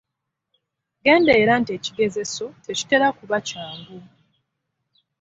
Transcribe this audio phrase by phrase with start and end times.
[1.03, 3.99] Genderera nti ekigezeso tekitera kuba kyangu.